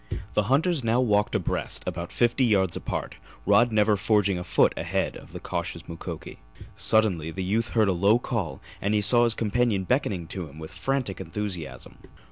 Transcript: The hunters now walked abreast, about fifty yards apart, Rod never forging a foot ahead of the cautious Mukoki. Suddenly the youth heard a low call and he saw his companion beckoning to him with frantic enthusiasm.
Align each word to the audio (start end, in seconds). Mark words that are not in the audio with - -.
The 0.33 0.45
hunters 0.49 0.83
now 0.83 0.99
walked 0.99 1.35
abreast, 1.35 1.83
about 1.85 2.11
fifty 2.11 2.43
yards 2.43 2.75
apart, 2.75 3.13
Rod 3.45 3.71
never 3.71 3.95
forging 3.95 4.39
a 4.39 4.43
foot 4.43 4.73
ahead 4.75 5.15
of 5.15 5.31
the 5.31 5.39
cautious 5.39 5.87
Mukoki. 5.87 6.39
Suddenly 6.75 7.29
the 7.29 7.43
youth 7.43 7.73
heard 7.77 7.87
a 7.87 7.93
low 7.93 8.17
call 8.17 8.59
and 8.81 8.95
he 8.95 9.01
saw 9.01 9.25
his 9.25 9.35
companion 9.35 9.83
beckoning 9.83 10.25
to 10.29 10.47
him 10.49 10.57
with 10.57 10.71
frantic 10.71 11.21
enthusiasm. 11.21 11.99